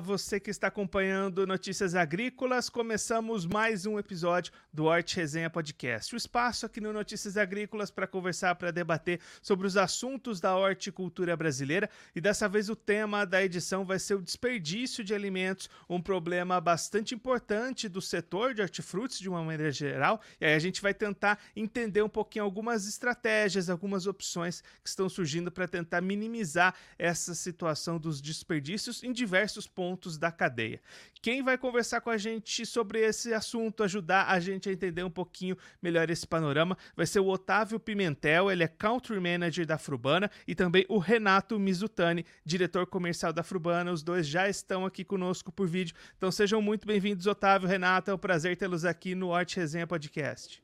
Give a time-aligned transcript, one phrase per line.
[0.00, 2.68] Você que está acompanhando Notícias Agrícolas.
[2.68, 6.14] Começamos mais um episódio do Horti Resenha Podcast.
[6.14, 11.36] O espaço aqui no Notícias Agrícolas para conversar, para debater sobre os assuntos da horticultura
[11.36, 11.90] brasileira.
[12.14, 16.60] E dessa vez o tema da edição vai ser o desperdício de alimentos, um problema
[16.60, 20.20] bastante importante do setor de hortifrutis de uma maneira geral.
[20.40, 25.08] E aí a gente vai tentar entender um pouquinho algumas estratégias, algumas opções que estão
[25.08, 29.87] surgindo para tentar minimizar essa situação dos desperdícios em diversos pontos
[30.18, 30.80] da cadeia.
[31.20, 35.10] Quem vai conversar com a gente sobre esse assunto, ajudar a gente a entender um
[35.10, 40.30] pouquinho melhor esse panorama, vai ser o Otávio Pimentel, ele é Country Manager da Frubana,
[40.46, 43.92] e também o Renato Mizutani, diretor comercial da Frubana.
[43.92, 45.96] Os dois já estão aqui conosco por vídeo.
[46.16, 48.10] Então sejam muito bem-vindos, Otávio, Renato.
[48.10, 50.62] É um prazer tê-los aqui no Arte Resenha Podcast.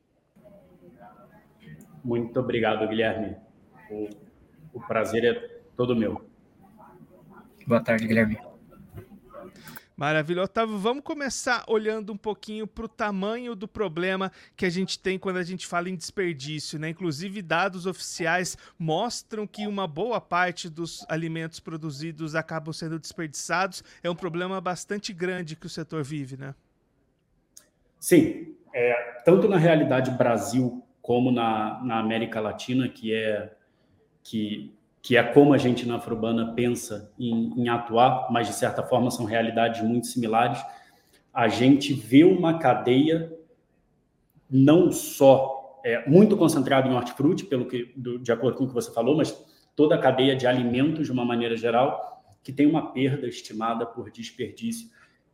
[2.05, 3.37] Muito obrigado, Guilherme.
[3.91, 4.09] O,
[4.75, 6.23] o prazer é todo meu.
[7.67, 8.39] Boa tarde, Guilherme.
[9.97, 10.43] Maravilha.
[10.43, 15.19] Otávio, vamos começar olhando um pouquinho para o tamanho do problema que a gente tem
[15.19, 16.81] quando a gente fala em desperdício.
[16.81, 16.89] Né?
[16.89, 23.85] Inclusive, dados oficiais mostram que uma boa parte dos alimentos produzidos acabam sendo desperdiçados.
[24.03, 26.57] É um problema bastante grande que o setor vive, né?
[28.01, 28.57] Sim.
[28.75, 33.53] É, tanto na realidade Brasil como na, na América Latina, que é
[34.25, 38.83] que que é como a gente na Afrobana pensa em, em, atuar, mas de certa
[38.83, 40.59] forma são realidades muito similares.
[41.31, 43.31] A gente vê uma cadeia
[44.51, 48.73] não só é, muito concentrada em hortifruti, pelo que, do, de acordo com o que
[48.73, 49.39] você falou, mas
[49.77, 54.11] toda a cadeia de alimentos de uma maneira geral, que tem uma perda estimada por
[54.11, 54.89] desperdício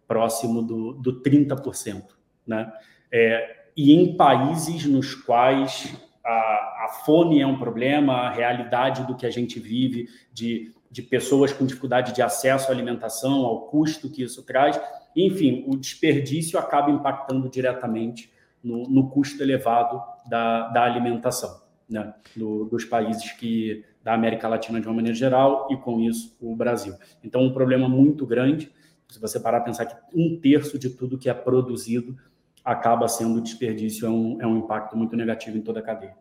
[0.05, 2.07] próximo do, do 30%.
[2.45, 2.73] Né?
[3.13, 9.17] É, e em países nos quais a, a fome é um problema, a realidade do
[9.17, 14.11] que a gente vive, de, de pessoas com dificuldade de acesso à alimentação, ao custo
[14.11, 14.81] que isso traz.
[15.17, 18.31] Enfim, o desperdício acaba impactando diretamente
[18.63, 24.81] no, no custo elevado da, da alimentação né, do, dos países que da América Latina
[24.81, 26.95] de uma maneira geral e com isso o Brasil.
[27.23, 28.73] Então, um problema muito grande.
[29.09, 32.17] Se você parar a pensar que um terço de tudo que é produzido
[32.65, 36.17] acaba sendo desperdício, é um, é um impacto muito negativo em toda a cadeia.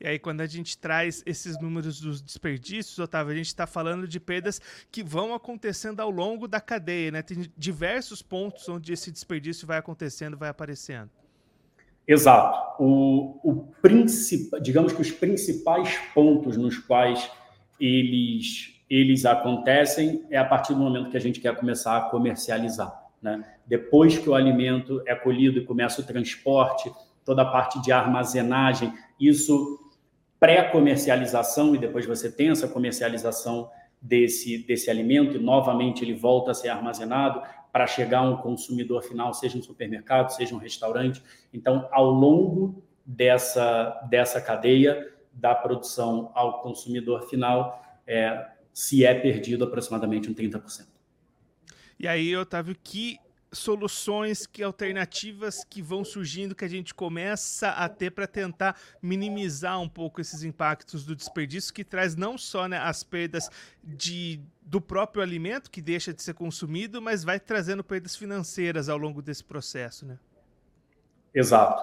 [0.00, 4.06] E aí, quando a gente traz esses números dos desperdícios, Otávio, a gente está falando
[4.06, 4.60] de perdas
[4.92, 7.22] que vão acontecendo ao longo da cadeia, né?
[7.22, 11.10] Tem diversos pontos onde esse desperdício vai acontecendo, vai aparecendo.
[12.06, 12.82] Exato.
[12.82, 17.28] O, o principal, digamos que os principais pontos nos quais
[17.80, 23.07] eles, eles acontecem é a partir do momento que a gente quer começar a comercializar.
[23.20, 23.44] Né?
[23.66, 26.92] Depois que o alimento é colhido e começa o transporte,
[27.24, 29.78] toda a parte de armazenagem, isso
[30.40, 33.68] pré-comercialização e depois você tem essa comercialização
[34.00, 37.42] desse, desse alimento e novamente ele volta a ser armazenado
[37.72, 41.22] para chegar a um consumidor final, seja um supermercado, seja um restaurante.
[41.52, 49.64] Então, ao longo dessa, dessa cadeia, da produção ao consumidor final, é, se é perdido
[49.64, 50.97] aproximadamente um 30%.
[51.98, 53.18] E aí, Otávio, que
[53.52, 59.80] soluções, que alternativas que vão surgindo que a gente começa a ter para tentar minimizar
[59.80, 63.48] um pouco esses impactos do desperdício que traz não só né, as perdas
[63.82, 68.98] de, do próprio alimento que deixa de ser consumido, mas vai trazendo perdas financeiras ao
[68.98, 70.18] longo desse processo, né?
[71.34, 71.82] Exato.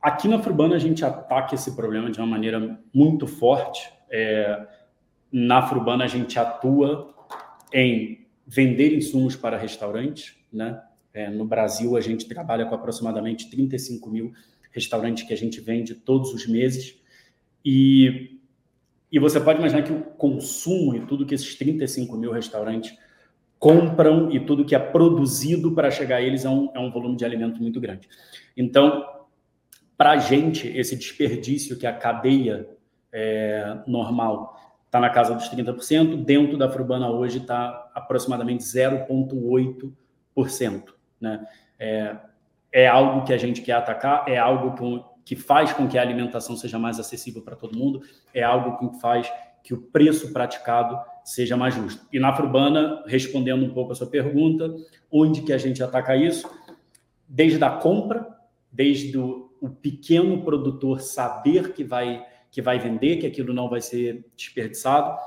[0.00, 3.92] Aqui na Frubana a gente ataca esse problema de uma maneira muito forte.
[4.10, 4.66] É,
[5.32, 7.14] na Frubana a gente atua
[7.72, 10.80] em vender insumos para restaurantes, né?
[11.12, 14.32] É, no Brasil, a gente trabalha com aproximadamente 35 mil
[14.72, 17.00] restaurantes que a gente vende todos os meses.
[17.64, 18.40] E,
[19.10, 22.96] e você pode imaginar que o consumo e tudo que esses 35 mil restaurantes
[23.60, 27.16] compram e tudo que é produzido para chegar a eles é um, é um volume
[27.16, 28.08] de alimento muito grande.
[28.56, 29.06] Então,
[29.96, 32.68] para a gente, esse desperdício que a cadeia
[33.12, 34.63] é, normal
[34.94, 40.84] está na casa dos 30%, dentro da Frubana hoje está aproximadamente 0,8%.
[41.20, 41.44] Né?
[41.80, 42.14] É,
[42.70, 46.02] é algo que a gente quer atacar, é algo que, que faz com que a
[46.02, 48.02] alimentação seja mais acessível para todo mundo,
[48.32, 49.28] é algo que faz
[49.64, 52.06] que o preço praticado seja mais justo.
[52.12, 54.72] E na Afrubana, respondendo um pouco a sua pergunta,
[55.10, 56.48] onde que a gente ataca isso?
[57.26, 58.28] Desde a compra,
[58.70, 63.80] desde o, o pequeno produtor saber que vai, que vai vender, que aquilo não vai
[63.80, 65.18] ser desperdiçado,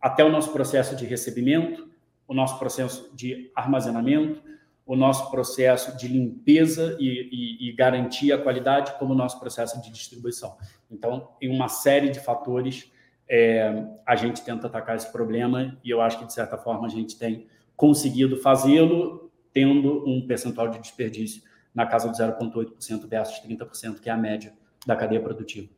[0.00, 1.90] até o nosso processo de recebimento,
[2.26, 4.42] o nosso processo de armazenamento,
[4.86, 9.78] o nosso processo de limpeza e, e, e, garantir a qualidade, como o nosso processo
[9.82, 10.56] de distribuição.
[10.90, 12.90] Então, em uma série de fatores,
[13.28, 16.90] é, a gente tenta atacar esse problema e eu acho que, de certa forma, a
[16.90, 21.42] gente tem conseguido fazê-lo tendo um percentual de desperdício
[21.74, 24.54] na casa do 0,8% versus 30%, que é a média
[24.86, 25.68] da cadeia produtiva.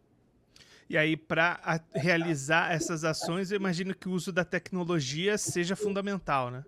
[0.92, 6.50] E aí, para realizar essas ações, eu imagino que o uso da tecnologia seja fundamental,
[6.50, 6.62] né?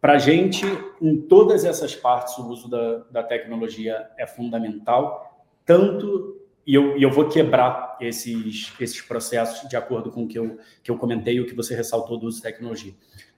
[0.00, 0.66] Para a gente,
[1.00, 6.36] em todas essas partes, o uso da, da tecnologia é fundamental, tanto
[6.66, 10.58] e eu, e eu vou quebrar esses, esses processos de acordo com o que eu,
[10.82, 12.92] que eu comentei o que você ressaltou do uso de tecnologia.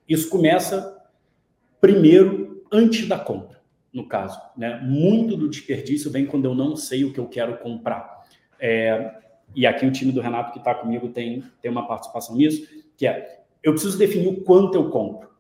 [0.09, 0.97] Isso começa
[1.79, 3.61] primeiro antes da compra,
[3.93, 4.41] no caso.
[4.57, 4.81] Né?
[4.83, 8.25] Muito do desperdício vem quando eu não sei o que eu quero comprar.
[8.59, 9.24] É,
[9.55, 12.67] e aqui o time do Renato que está comigo tem, tem uma participação nisso,
[12.97, 15.31] que é, eu preciso definir o quanto eu compro.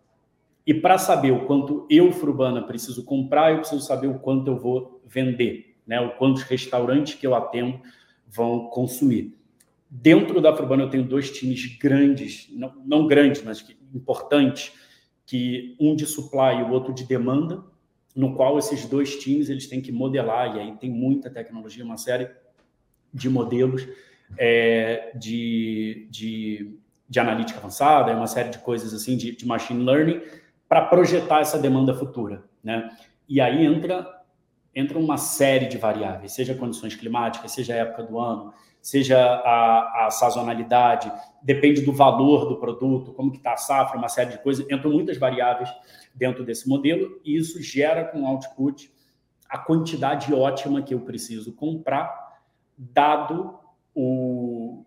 [0.67, 4.57] E para saber o quanto eu, Frubana, preciso comprar, eu preciso saber o quanto eu
[4.57, 6.01] vou vender né?
[6.01, 7.81] O quantos restaurantes que eu atendo
[8.27, 9.37] vão consumir.
[9.89, 13.65] Dentro da Afrobana eu tenho dois times grandes, não, não grandes, mas
[13.95, 14.73] importantes,
[15.27, 17.63] que um de supply e o outro de demanda,
[18.15, 21.97] no qual esses dois times eles têm que modelar, e aí tem muita tecnologia, uma
[21.97, 22.29] série
[23.15, 23.87] de modelos
[24.37, 26.77] é, de, de,
[27.09, 30.21] de, analítica avançada, uma série de coisas assim, de, de machine learning,
[30.69, 32.43] para projetar essa demanda futura.
[32.63, 32.91] Né?
[33.29, 34.13] E aí entra
[34.75, 38.53] entra uma série de variáveis, seja condições climáticas, seja a época do ano,
[38.83, 44.09] seja a, a sazonalidade, depende do valor do produto, como que está a safra, uma
[44.09, 44.67] série de coisas.
[44.69, 45.71] Entram muitas variáveis
[46.15, 48.93] dentro desse modelo e isso gera com output
[49.49, 52.24] a quantidade ótima que eu preciso comprar,
[52.77, 53.59] dado
[53.95, 54.85] o,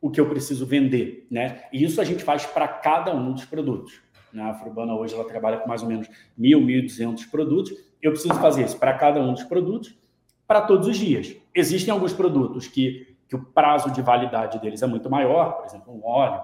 [0.00, 1.64] o que eu preciso vender, né?
[1.72, 4.00] E isso a gente faz para cada um dos produtos.
[4.32, 4.42] Né?
[4.42, 6.08] A Frurbana hoje ela trabalha com mais ou menos
[6.38, 7.72] 1.000, 1.200 produtos
[8.04, 9.96] eu preciso fazer isso para cada um dos produtos,
[10.46, 11.34] para todos os dias.
[11.54, 15.94] Existem alguns produtos que, que o prazo de validade deles é muito maior, por exemplo,
[15.94, 16.42] um óleo,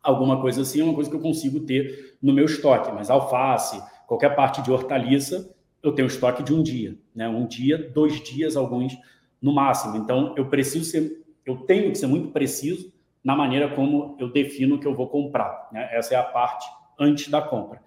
[0.00, 3.82] alguma coisa assim, é uma coisa que eu consigo ter no meu estoque, mas alface,
[4.06, 5.52] qualquer parte de hortaliça,
[5.82, 7.28] eu tenho estoque de um dia, né?
[7.28, 8.96] Um dia, dois dias, alguns
[9.40, 9.96] no máximo.
[9.96, 12.92] Então, eu preciso ser, eu tenho que ser muito preciso
[13.22, 15.68] na maneira como eu defino o que eu vou comprar.
[15.72, 15.88] Né?
[15.92, 16.68] Essa é a parte
[16.98, 17.82] antes da compra.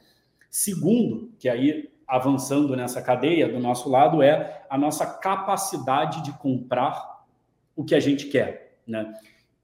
[0.50, 7.26] Segundo, que aí avançando nessa cadeia do nosso lado é a nossa capacidade de comprar
[7.74, 9.14] o que a gente quer, né?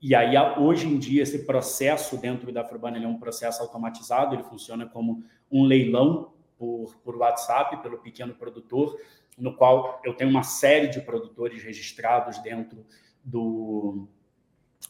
[0.02, 4.44] E aí, hoje em dia, esse processo dentro da Frurbana é um processo automatizado, ele
[4.44, 8.96] funciona como um leilão por, por WhatsApp, pelo pequeno produtor,
[9.38, 12.86] no qual eu tenho uma série de produtores registrados dentro
[13.24, 14.08] do,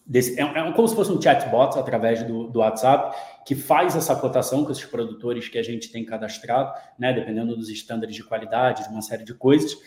[0.06, 3.14] Desse, é, é, como se fosse um chatbot através do, do, WhatsApp
[3.46, 7.68] que faz essa cotação com esses produtores que a gente tem cadastrado, né, dependendo dos
[7.68, 9.78] estándares de qualidade, de uma série de coisas.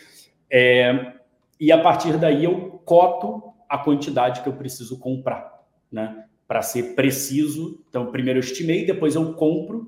[0.47, 1.13] É,
[1.59, 5.59] e a partir daí eu coto a quantidade que eu preciso comprar,
[5.91, 7.83] né, para ser preciso.
[7.89, 9.87] Então, primeiro eu estimei, depois eu compro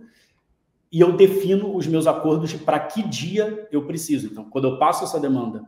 [0.94, 4.28] e eu defino os meus acordos para que dia eu preciso.
[4.28, 5.64] Então, quando eu passo essa demanda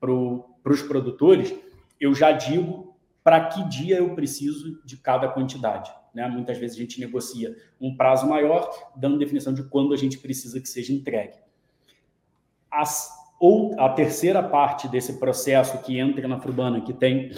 [0.00, 1.54] para os produtores,
[2.00, 5.92] eu já digo para que dia eu preciso de cada quantidade.
[6.14, 6.26] Né?
[6.28, 10.58] Muitas vezes a gente negocia um prazo maior, dando definição de quando a gente precisa
[10.58, 11.36] que seja entregue.
[12.70, 17.32] As, ou a terceira parte desse processo que entra na Frubana, que tem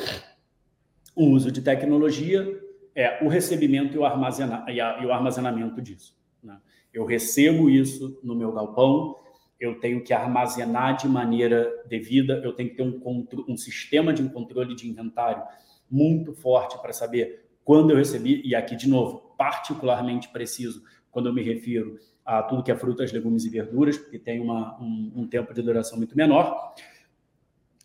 [1.16, 2.46] o uso de tecnologia,
[2.94, 6.16] é o recebimento e o, armazena, e, a, e o armazenamento disso.
[6.40, 6.56] Né?
[6.92, 9.16] Eu recebo isso no meu galpão,
[9.58, 14.28] eu tenho que armazenar de maneira devida, eu tenho que ter um, um sistema de
[14.28, 15.42] controle de inventário
[15.90, 21.32] muito forte para saber quando eu recebi, e aqui de novo, particularmente preciso quando eu
[21.32, 25.26] me refiro a tudo que é frutas, legumes e verduras, porque tem uma, um, um
[25.26, 26.74] tempo de duração muito menor,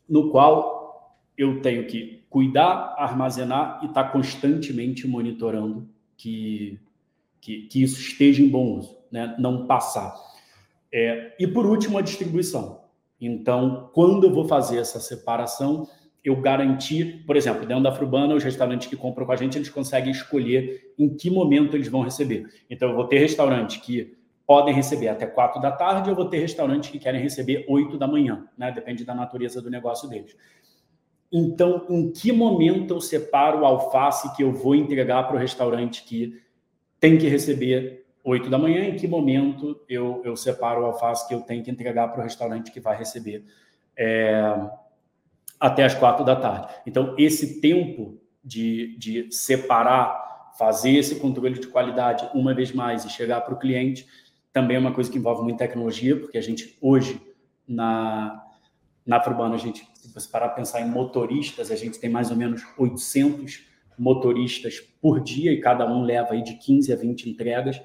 [0.08, 6.80] no qual eu tenho que cuidar, armazenar e estar tá constantemente monitorando que,
[7.40, 9.36] que, que, isso esteja em bom uso, né?
[9.40, 10.16] não passar.
[10.92, 12.82] É, e por último, a distribuição.
[13.20, 15.88] Então, quando eu vou fazer essa separação,
[16.24, 19.70] eu garantir, por exemplo, dentro da Frubana, os restaurantes que compram com a gente, eles
[19.70, 22.48] conseguem escolher em que momento eles vão receber.
[22.70, 26.40] Então, eu vou ter restaurantes que podem receber até quatro da tarde, eu vou ter
[26.40, 28.72] restaurantes que querem receber oito da manhã, né?
[28.72, 30.38] Depende da natureza do negócio deles.
[31.30, 36.04] Então, em que momento eu separo o alface que eu vou entregar para o restaurante
[36.04, 36.42] que
[37.00, 38.84] tem que receber oito da manhã?
[38.86, 42.24] Em que momento eu, eu separo o alface que eu tenho que entregar para o
[42.24, 43.46] restaurante que vai receber
[43.96, 44.54] é,
[45.60, 46.74] até as quatro da tarde.
[46.86, 53.10] Então, esse tempo de, de separar, fazer esse controle de qualidade uma vez mais e
[53.10, 54.06] chegar para o cliente
[54.52, 57.22] também é uma coisa que envolve muita tecnologia, porque a gente hoje
[57.68, 58.44] na
[59.06, 62.30] na Urbana, a gente, se você parar para pensar em motoristas, a gente tem mais
[62.30, 63.66] ou menos 800
[63.98, 67.82] motoristas por dia e cada um leva aí de 15 a 20 entregas.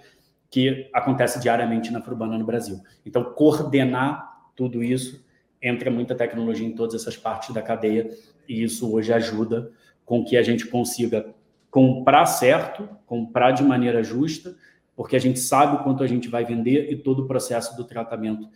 [0.53, 2.79] Que acontece diariamente na Frurbana no Brasil.
[3.07, 5.25] Então, coordenar tudo isso
[5.63, 8.11] entra muita tecnologia em todas essas partes da cadeia
[8.47, 9.73] e isso hoje ajuda
[10.05, 11.35] com que a gente consiga
[11.71, 14.55] comprar certo, comprar de maneira justa,
[14.95, 18.47] porque a gente sabe quanto a gente vai vender e todo o processo do tratamento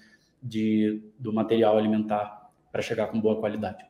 [0.43, 3.87] de, do material alimentar para chegar com boa qualidade.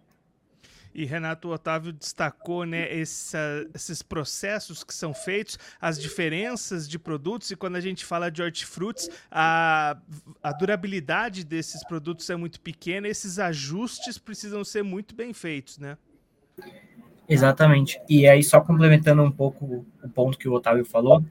[0.97, 7.51] E Renato Otávio destacou né, essa, esses processos que são feitos, as diferenças de produtos,
[7.51, 9.99] e quando a gente fala de hortifrutis, a,
[10.43, 15.99] a durabilidade desses produtos é muito pequena, esses ajustes precisam ser muito bem feitos, né?
[17.29, 18.01] Exatamente.
[18.09, 21.23] E aí, só complementando um pouco o ponto que o Otávio falou,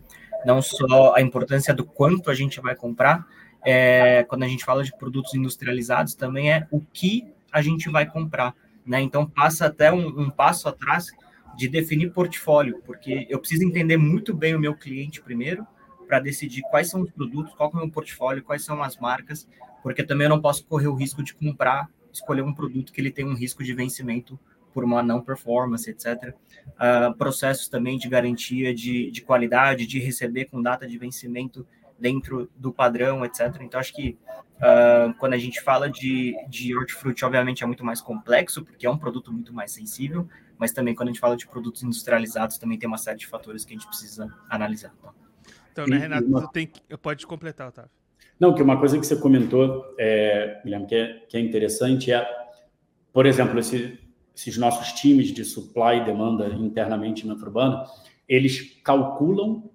[0.45, 3.25] não só a importância do quanto a gente vai comprar,
[3.65, 8.05] é, quando a gente fala de produtos industrializados, também é o que a gente vai
[8.05, 8.53] comprar.
[8.85, 9.01] Né?
[9.01, 11.07] Então, passa até um, um passo atrás
[11.57, 15.65] de definir portfólio, porque eu preciso entender muito bem o meu cliente primeiro,
[16.05, 19.47] para decidir quais são os produtos, qual é o meu portfólio, quais são as marcas,
[19.81, 23.11] porque também eu não posso correr o risco de comprar, escolher um produto que ele
[23.11, 24.39] tem um risco de vencimento
[24.73, 26.05] por uma não performance, etc.
[26.33, 26.33] Uh,
[26.77, 31.65] ah, processos também de garantia de, de qualidade, de receber com data de vencimento
[31.99, 33.57] dentro do padrão, etc.
[33.61, 34.17] Então, acho que
[34.57, 38.89] uh, quando a gente fala de, de hortifruti, obviamente é muito mais complexo, porque é
[38.89, 42.77] um produto muito mais sensível, mas também quando a gente fala de produtos industrializados, também
[42.77, 44.93] tem uma série de fatores que a gente precisa analisar.
[45.01, 45.13] Tá?
[45.71, 46.47] Então, né, Renato, uma...
[46.51, 46.81] tem que...
[46.97, 47.91] pode completar, Otávio.
[48.39, 52.27] Não, que uma coisa que você comentou, é, Guilherme, que é, que é interessante é,
[53.13, 53.97] por exemplo, esse,
[54.35, 57.85] esses nossos times de supply e demanda internamente na Urbana,
[58.27, 59.69] eles calculam,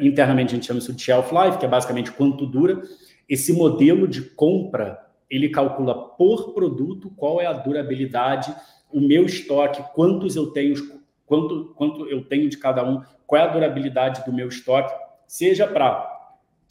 [0.00, 2.82] internamente a gente chama isso de shelf life, que é basicamente quanto dura.
[3.28, 4.98] Esse modelo de compra,
[5.28, 8.54] ele calcula por produto qual é a durabilidade,
[8.90, 10.74] o meu estoque, quantos eu tenho,
[11.26, 14.94] quanto, quanto eu tenho de cada um, qual é a durabilidade do meu estoque,
[15.26, 16.16] seja para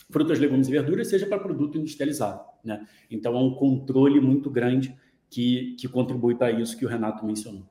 [0.09, 2.41] frutas, legumes e verduras, seja para produto industrializado.
[2.63, 2.85] Né?
[3.11, 4.95] Então, é um controle muito grande
[5.29, 7.63] que, que contribui para isso que o Renato mencionou.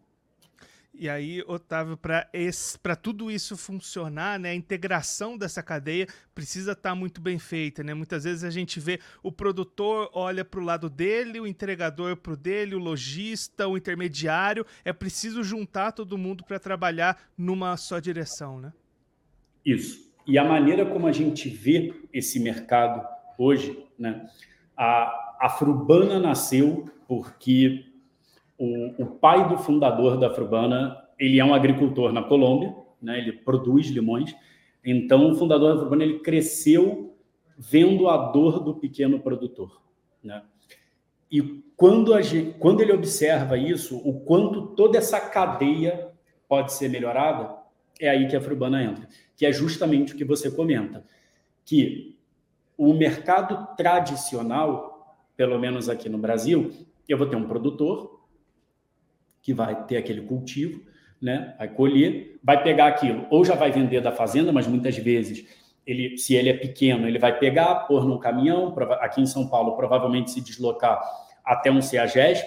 [0.99, 6.95] E aí, Otávio, para tudo isso funcionar, né, a integração dessa cadeia precisa estar tá
[6.95, 7.83] muito bem feita.
[7.83, 7.93] Né?
[7.93, 12.33] Muitas vezes a gente vê o produtor olha para o lado dele, o entregador para
[12.33, 14.65] o dele, o lojista, o intermediário.
[14.85, 18.59] É preciso juntar todo mundo para trabalhar numa só direção.
[18.59, 18.73] Né?
[19.65, 20.11] Isso.
[20.27, 23.07] E a maneira como a gente vê esse mercado
[23.39, 24.27] hoje, né,
[24.77, 27.86] a, a Frubana nasceu porque
[28.59, 33.19] o, o pai do fundador da Frubana, ele é um agricultor na Colômbia, né?
[33.19, 34.35] Ele produz limões.
[34.85, 37.15] Então, o fundador da Frubana, ele cresceu
[37.59, 39.81] vendo a dor do pequeno produtor,
[40.23, 40.43] né?
[41.31, 46.09] E quando, gente, quando ele observa isso, o quanto toda essa cadeia
[46.49, 47.55] pode ser melhorada,
[48.01, 51.05] é aí que a Frubana entra, que é justamente o que você comenta,
[51.65, 52.17] que
[52.77, 56.71] o mercado tradicional, pelo menos aqui no Brasil,
[57.09, 58.16] eu vou ter um produtor
[59.47, 60.83] que vai ter aquele cultivo,
[61.23, 61.55] né?
[61.57, 65.47] Vai colher, vai pegar aquilo, ou já vai vender da fazenda, mas muitas vezes
[65.87, 69.77] ele, se ele é pequeno, ele vai pegar, pôr num caminhão, aqui em São Paulo,
[69.77, 71.01] provavelmente se deslocar
[71.45, 72.45] até um CEAGESP.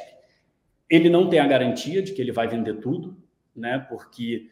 [0.89, 3.18] Ele não tem a garantia de que ele vai vender tudo,
[3.56, 3.79] né?
[3.88, 4.50] Porque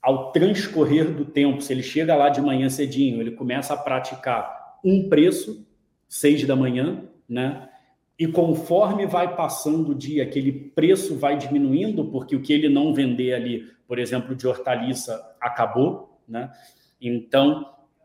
[0.00, 4.78] ao transcorrer do tempo, se ele chega lá de manhã cedinho, ele começa a praticar
[4.82, 5.68] um preço,
[6.08, 7.68] seis da manhã, né?
[8.20, 12.92] E conforme vai passando o dia, aquele preço vai diminuindo, porque o que ele não
[12.92, 16.50] vender ali, por exemplo, de hortaliça, acabou, né?
[17.00, 17.64] Então,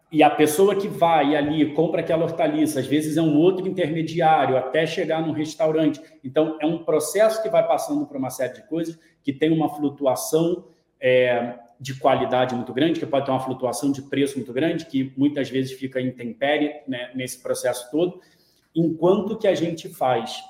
[0.09, 4.55] e a pessoa que vai ali compra aquela hortaliça, às vezes é um outro intermediário
[4.55, 5.99] até chegar no restaurante.
[6.23, 9.67] Então, é um processo que vai passando por uma série de coisas que tem uma
[9.67, 14.85] flutuação é, de qualidade muito grande, que pode ter uma flutuação de preço muito grande,
[14.85, 18.21] que muitas vezes fica intempérie né, nesse processo todo.
[18.75, 20.43] Enquanto que a gente faz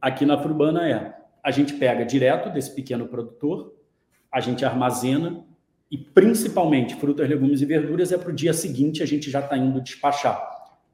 [0.00, 3.74] aqui na Furbana é, a gente pega direto desse pequeno produtor,
[4.30, 5.44] a gente armazena
[5.90, 9.56] e principalmente frutas, legumes e verduras é para o dia seguinte a gente já está
[9.56, 10.38] indo despachar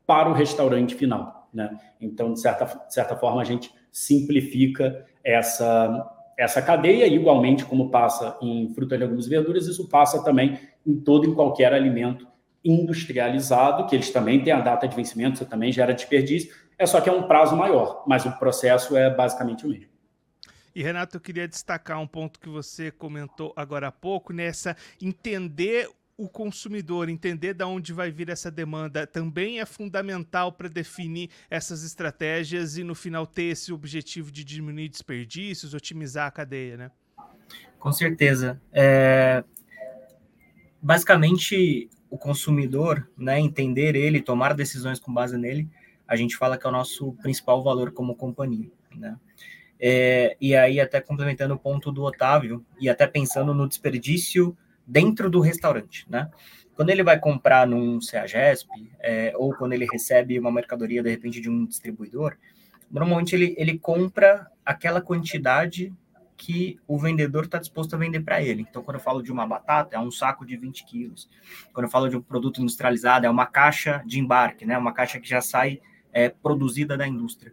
[0.07, 1.79] para o restaurante final, né?
[2.01, 8.37] Então de certa, de certa forma a gente simplifica essa essa cadeia, igualmente como passa
[8.43, 12.27] em frutas, legumes e verduras, isso passa também em todo e qualquer alimento
[12.65, 17.01] industrializado, que eles também têm a data de vencimento, você também gera desperdício, é só
[17.01, 19.95] que é um prazo maior, mas o processo é basicamente o mesmo.
[20.75, 25.89] E Renato, eu queria destacar um ponto que você comentou agora há pouco, nessa entender
[26.17, 31.85] o consumidor, entender de onde vai vir essa demanda, também é fundamental para definir essas
[31.85, 36.91] estratégias e no final ter esse objetivo de diminuir desperdícios, otimizar a cadeia, né?
[37.79, 38.61] Com certeza.
[38.73, 39.45] É...
[40.81, 45.69] Basicamente, o consumidor, né, entender ele, tomar decisões com base nele,
[46.07, 49.17] a gente fala que é o nosso principal valor como companhia, né?
[49.81, 54.57] É, e aí, até complementando o ponto do Otávio, e até pensando no desperdício
[54.87, 56.31] dentro do restaurante, né?
[56.77, 58.69] Quando ele vai comprar num CEAGESP,
[59.01, 62.37] é, ou quando ele recebe uma mercadoria, de repente, de um distribuidor,
[62.89, 65.93] normalmente ele, ele compra aquela quantidade
[66.37, 68.63] que o vendedor está disposto a vender para ele.
[68.69, 71.29] Então, quando eu falo de uma batata, é um saco de 20 quilos.
[71.73, 74.77] Quando eu falo de um produto industrializado, é uma caixa de embarque, né?
[74.77, 75.81] uma caixa que já sai
[76.13, 77.53] é, produzida da indústria.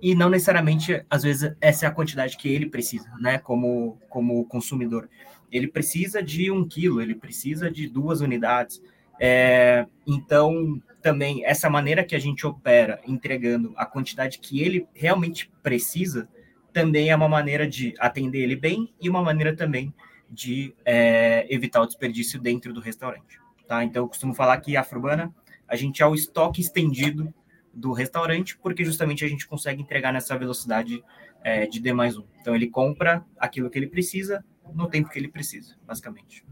[0.00, 3.38] E não necessariamente, às vezes, essa é a quantidade que ele precisa, né?
[3.38, 5.08] como, como consumidor.
[5.50, 8.82] Ele precisa de um quilo, ele precisa de duas unidades.
[9.20, 15.50] É, então, também, essa maneira que a gente opera, entregando a quantidade que ele realmente
[15.62, 16.28] precisa,
[16.72, 19.92] também é uma maneira de atender ele bem e uma maneira também
[20.30, 23.38] de é, evitar o desperdício dentro do restaurante.
[23.66, 23.84] Tá?
[23.84, 25.32] Então, eu costumo falar que Afrobana,
[25.68, 27.32] a gente é o estoque estendido
[27.72, 31.02] do restaurante, porque justamente a gente consegue entregar nessa velocidade
[31.42, 32.24] é, de D mais um.
[32.40, 36.44] Então, ele compra aquilo que ele precisa no tempo que ele precisa, basicamente.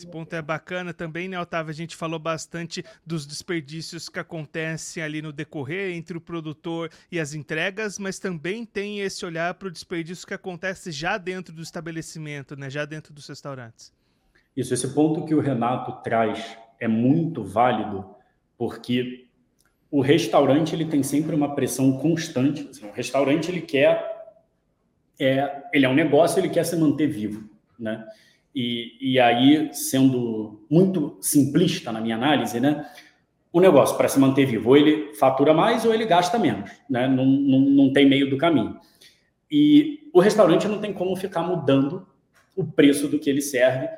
[0.00, 1.70] Esse ponto é bacana também, né, Otávio?
[1.70, 7.20] A gente falou bastante dos desperdícios que acontecem ali no decorrer entre o produtor e
[7.20, 11.60] as entregas, mas também tem esse olhar para o desperdício que acontece já dentro do
[11.60, 13.92] estabelecimento, né, já dentro dos restaurantes.
[14.56, 18.06] Isso, esse ponto que o Renato traz é muito válido,
[18.56, 19.28] porque
[19.90, 22.66] o restaurante ele tem sempre uma pressão constante.
[22.70, 24.32] Assim, o restaurante ele quer,
[25.20, 28.02] é, ele é um negócio, ele quer se manter vivo, né?
[28.54, 32.84] E, e aí, sendo muito simplista na minha análise, né?
[33.52, 37.08] O negócio, para se manter vivo, ou ele fatura mais ou ele gasta menos, né?
[37.08, 38.78] Não, não, não tem meio do caminho.
[39.50, 42.06] E o restaurante não tem como ficar mudando
[42.56, 43.88] o preço do que ele serve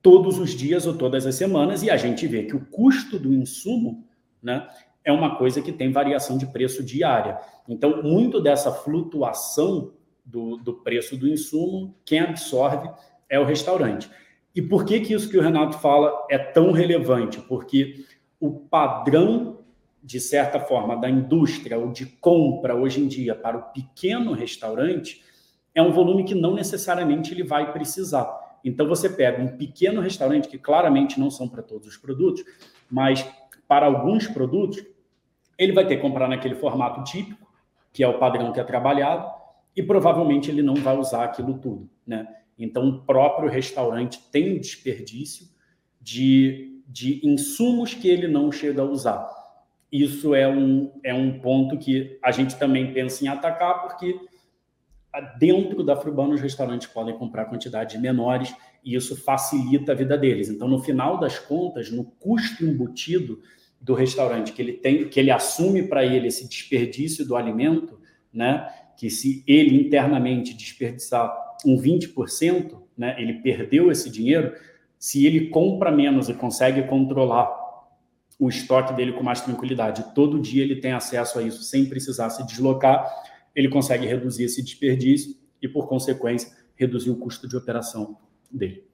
[0.00, 3.32] todos os dias ou todas as semanas, e a gente vê que o custo do
[3.32, 4.06] insumo
[4.42, 4.68] né,
[5.02, 7.38] é uma coisa que tem variação de preço diária.
[7.66, 12.90] Então, muito dessa flutuação do, do preço do insumo, quem absorve
[13.34, 14.08] é o restaurante.
[14.54, 17.40] E por que, que isso que o Renato fala é tão relevante?
[17.40, 18.04] Porque
[18.38, 19.58] o padrão,
[20.02, 25.22] de certa forma, da indústria ou de compra hoje em dia para o pequeno restaurante
[25.74, 28.58] é um volume que não necessariamente ele vai precisar.
[28.64, 32.44] Então você pega um pequeno restaurante, que claramente não são para todos os produtos,
[32.88, 33.28] mas
[33.66, 34.84] para alguns produtos,
[35.58, 37.52] ele vai ter que comprar naquele formato típico,
[37.92, 39.28] que é o padrão que é trabalhado,
[39.74, 42.28] e provavelmente ele não vai usar aquilo tudo, né?
[42.58, 45.46] Então, o próprio restaurante tem desperdício
[46.00, 49.28] de, de insumos que ele não chega a usar.
[49.90, 54.18] Isso é um, é um ponto que a gente também pensa em atacar, porque
[55.38, 60.48] dentro da Frubana os restaurantes podem comprar quantidades menores e isso facilita a vida deles.
[60.48, 63.40] Então, no final das contas, no custo embutido
[63.80, 68.00] do restaurante que ele tem, que ele assume para ele esse desperdício do alimento,
[68.32, 68.68] né?
[68.96, 71.32] Que se ele internamente desperdiçar
[71.64, 74.54] um 20%, né, ele perdeu esse dinheiro,
[74.98, 77.48] se ele compra menos e consegue controlar
[78.38, 82.30] o estoque dele com mais tranquilidade, todo dia ele tem acesso a isso sem precisar
[82.30, 83.06] se deslocar,
[83.54, 88.18] ele consegue reduzir esse desperdício e, por consequência, reduzir o custo de operação
[88.50, 88.84] dele.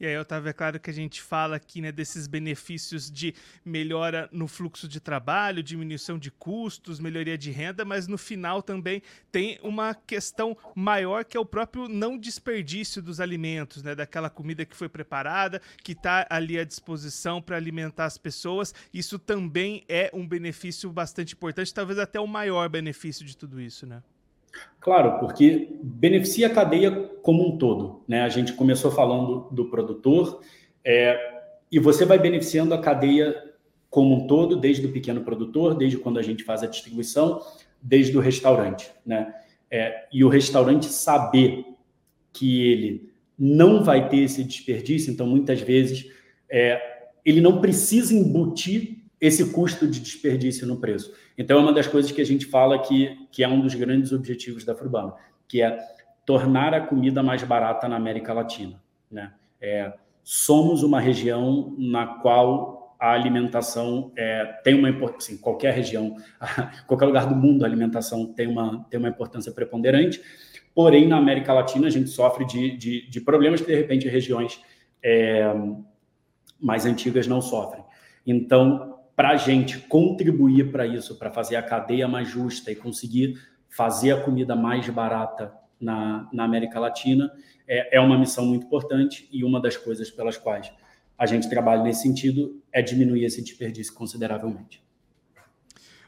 [0.00, 3.34] E aí, Otávio, é claro que a gente fala aqui né, desses benefícios de
[3.64, 9.02] melhora no fluxo de trabalho, diminuição de custos, melhoria de renda, mas no final também
[9.32, 14.64] tem uma questão maior que é o próprio não desperdício dos alimentos, né, daquela comida
[14.64, 18.72] que foi preparada, que está ali à disposição para alimentar as pessoas.
[18.94, 23.84] Isso também é um benefício bastante importante, talvez até o maior benefício de tudo isso,
[23.84, 24.00] né?
[24.80, 26.90] Claro, porque beneficia a cadeia
[27.22, 28.02] como um todo.
[28.06, 28.22] Né?
[28.22, 30.40] A gente começou falando do produtor,
[30.84, 31.18] é,
[31.70, 33.44] e você vai beneficiando a cadeia
[33.90, 37.40] como um todo, desde o pequeno produtor, desde quando a gente faz a distribuição,
[37.82, 38.90] desde o restaurante.
[39.04, 39.34] Né?
[39.70, 41.64] É, e o restaurante saber
[42.32, 46.10] que ele não vai ter esse desperdício, então muitas vezes
[46.50, 46.80] é,
[47.24, 51.12] ele não precisa embutir esse custo de desperdício no preço.
[51.36, 54.12] Então, é uma das coisas que a gente fala que, que é um dos grandes
[54.12, 55.14] objetivos da Frubana,
[55.46, 55.78] que é
[56.24, 58.80] tornar a comida mais barata na América Latina.
[59.10, 59.32] Né?
[59.60, 66.16] É, somos uma região na qual a alimentação é, tem uma importância, assim, qualquer região,
[66.86, 70.20] qualquer lugar do mundo, a alimentação tem uma, tem uma importância preponderante,
[70.74, 74.60] porém, na América Latina, a gente sofre de, de, de problemas que, de repente, regiões
[75.02, 75.44] é,
[76.60, 77.84] mais antigas não sofrem.
[78.26, 83.36] Então, para a gente contribuir para isso, para fazer a cadeia mais justa e conseguir
[83.68, 87.28] fazer a comida mais barata na, na América Latina,
[87.66, 90.72] é, é uma missão muito importante e uma das coisas pelas quais
[91.18, 94.80] a gente trabalha nesse sentido, é diminuir esse desperdício consideravelmente.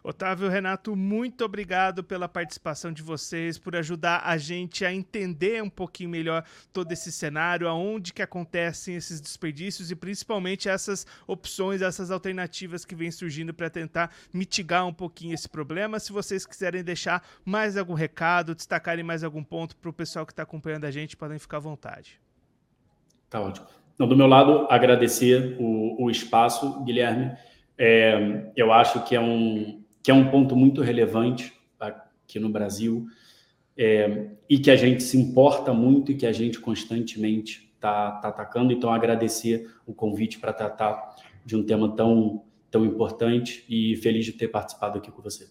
[0.03, 5.69] Otávio Renato, muito obrigado pela participação de vocês, por ajudar a gente a entender um
[5.69, 12.11] pouquinho melhor todo esse cenário, aonde que acontecem esses desperdícios e principalmente essas opções, essas
[12.11, 16.01] alternativas que vêm surgindo para tentar mitigar um pouquinho esse problema.
[16.01, 20.33] Se vocês quiserem deixar mais algum recado, destacarem mais algum ponto para o pessoal que
[20.33, 22.21] está acompanhando a gente, podem ficar à vontade.
[23.29, 23.67] Tá ótimo.
[23.95, 27.37] Então, do meu lado, agradecer o, o espaço, Guilherme.
[27.77, 33.07] É, eu acho que é um, que é um ponto muito relevante aqui no Brasil
[33.77, 38.29] é, e que a gente se importa muito e que a gente constantemente está tá
[38.29, 38.73] atacando.
[38.73, 44.33] Então, agradecer o convite para tratar de um tema tão, tão importante e feliz de
[44.33, 45.49] ter participado aqui com você.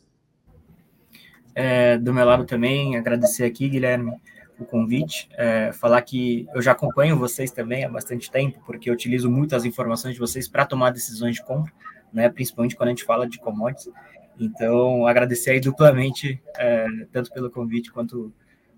[1.55, 4.13] É, do meu lado também, agradecer aqui, Guilherme,
[4.59, 5.27] o convite.
[5.33, 9.55] É, falar que eu já acompanho vocês também há bastante tempo, porque eu utilizo muito
[9.55, 11.73] as informações de vocês para tomar decisões de compra,
[12.13, 13.91] né, principalmente quando a gente fala de commodities.
[14.39, 18.33] Então, agradecer aí duplamente, é, tanto pelo convite quanto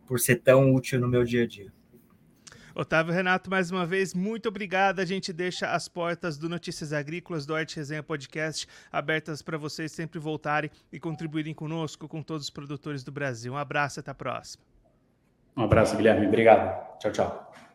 [0.07, 1.71] por ser tão útil no meu dia a dia.
[2.73, 4.99] Otávio Renato, mais uma vez, muito obrigado.
[4.99, 9.91] A gente deixa as portas do Notícias Agrícolas, do Arte Resenha Podcast, abertas para vocês
[9.91, 13.53] sempre voltarem e contribuírem conosco, com todos os produtores do Brasil.
[13.53, 14.63] Um abraço, até a próxima.
[15.55, 16.27] Um abraço, Guilherme.
[16.27, 16.99] Obrigado.
[16.99, 17.70] Tchau, tchau.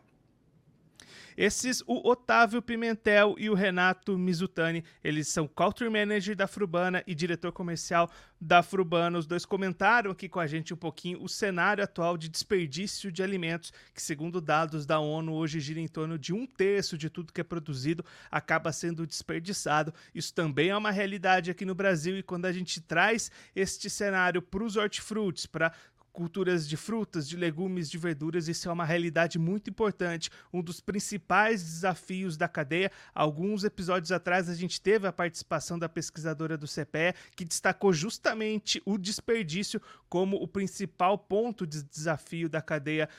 [1.37, 7.15] Esses, o Otávio Pimentel e o Renato Mizutani, eles são Culture Manager da Frubana e
[7.15, 9.19] diretor comercial da Frubana.
[9.19, 13.23] Os dois comentaram aqui com a gente um pouquinho o cenário atual de desperdício de
[13.23, 17.33] alimentos, que segundo dados da ONU hoje gira em torno de um terço de tudo
[17.33, 19.93] que é produzido acaba sendo desperdiçado.
[20.15, 24.41] Isso também é uma realidade aqui no Brasil e quando a gente traz este cenário
[24.41, 25.71] para os hortifrutis, para
[26.17, 30.81] culturas de frutas, de legumes, de verduras, isso é uma realidade muito importante, um dos
[30.81, 32.91] principais desafios da cadeia.
[33.15, 38.81] Alguns episódios atrás a gente teve a participação da pesquisadora do CPE, que destacou justamente
[38.87, 43.11] o desperdício como o principal ponto de desafio da cadeia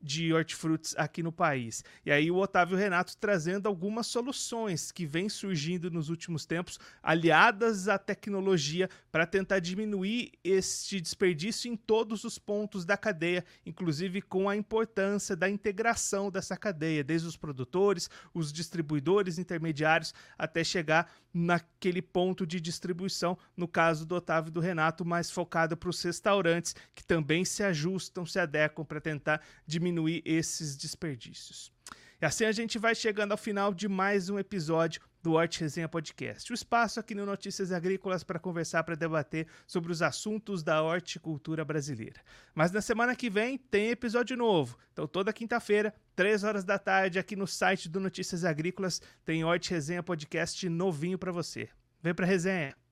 [0.00, 1.82] de hortifrutis aqui no país.
[2.04, 7.88] E aí o Otávio Renato trazendo algumas soluções que vêm surgindo nos últimos tempos, aliadas
[7.88, 14.48] à tecnologia, para tentar diminuir este desperdício em todos os pontos da cadeia, inclusive com
[14.48, 22.00] a importância da integração dessa cadeia, desde os produtores, os distribuidores intermediários, até chegar naquele
[22.00, 26.74] ponto de distribuição, no caso do Otávio e do Renato, mais focado para os restaurantes,
[26.94, 31.72] que também se ajustam, se adequam para tentar diminuir esses desperdícios.
[32.20, 35.88] E assim a gente vai chegando ao final de mais um episódio do Horti Resenha
[35.88, 36.52] Podcast.
[36.52, 41.64] O espaço aqui no Notícias Agrícolas para conversar, para debater sobre os assuntos da horticultura
[41.64, 42.20] brasileira.
[42.54, 44.78] Mas na semana que vem tem episódio novo.
[44.92, 49.72] Então toda quinta-feira, três horas da tarde, aqui no site do Notícias Agrícolas, tem Horti
[49.72, 51.68] Resenha Podcast novinho para você.
[52.00, 52.85] Vem para resenha!